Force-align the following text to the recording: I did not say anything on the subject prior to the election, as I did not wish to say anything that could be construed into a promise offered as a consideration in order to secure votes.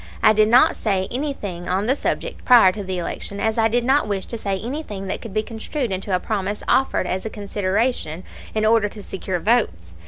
I 0.23 0.33
did 0.33 0.49
not 0.49 0.75
say 0.75 1.07
anything 1.11 1.69
on 1.69 1.85
the 1.85 1.95
subject 1.95 2.43
prior 2.43 2.71
to 2.71 2.83
the 2.83 2.97
election, 2.97 3.39
as 3.39 3.59
I 3.59 3.67
did 3.67 3.83
not 3.85 4.07
wish 4.07 4.25
to 4.25 4.37
say 4.39 4.57
anything 4.59 5.05
that 5.05 5.21
could 5.21 5.31
be 5.31 5.43
construed 5.43 5.91
into 5.91 6.15
a 6.15 6.19
promise 6.19 6.63
offered 6.67 7.05
as 7.05 7.23
a 7.23 7.29
consideration 7.29 8.23
in 8.55 8.65
order 8.65 8.89
to 8.89 9.03
secure 9.03 9.37
votes. 9.39 9.93